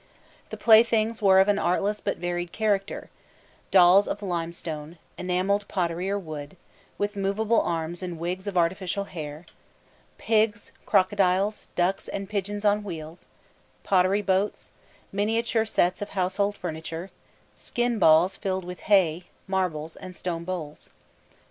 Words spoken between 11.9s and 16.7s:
and pigeons on wheels, pottery boats, miniature sets of household